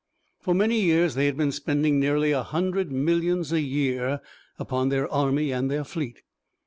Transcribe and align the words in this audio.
For 0.39 0.55
many 0.55 0.79
years 0.81 1.13
they 1.13 1.27
had 1.27 1.37
been 1.37 1.51
spending 1.51 1.99
nearly 1.99 2.31
a 2.31 2.41
hundred 2.41 2.91
millions 2.91 3.51
a 3.51 3.61
year 3.61 4.19
upon 4.57 4.89
their 4.89 5.07
army 5.07 5.51
and 5.51 5.69
their 5.69 5.83
fleet. 5.83 6.23